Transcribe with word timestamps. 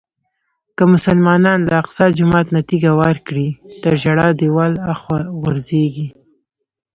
که 0.75 0.83
مسلمانان 0.93 1.59
له 1.67 1.73
اقصی 1.81 2.09
جومات 2.17 2.47
نه 2.55 2.61
تیږه 2.67 2.91
واره 2.99 3.19
کړي 3.27 3.47
تر 3.81 3.93
ژړا 4.01 4.27
دیوال 4.39 4.73
هاخوا 4.85 5.19
غورځېږي. 5.39 6.07